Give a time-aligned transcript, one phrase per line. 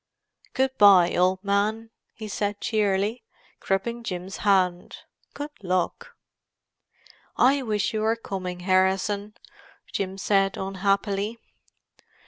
[0.55, 3.23] "Good bye, old man," he said cheerily,
[3.59, 4.97] gripping Jim's hand.
[5.35, 6.15] "Good luck."
[7.37, 9.35] "I wish you were coming, Harrison,"
[9.93, 11.37] Jim said, unhappily.